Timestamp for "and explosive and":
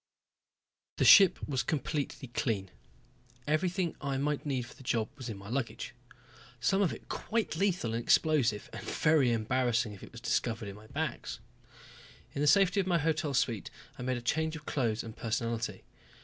7.93-8.81